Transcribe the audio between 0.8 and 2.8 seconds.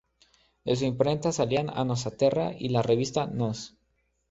imprenta salían "A Nosa Terra" y